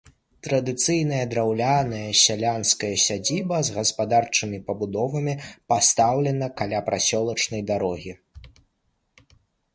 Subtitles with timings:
[0.45, 5.33] Традыцыйная драўляная сялянская сядзіба з гаспадарчымі пабудовамі
[5.75, 8.13] пастаўлена каля прасёлачнай дарогі.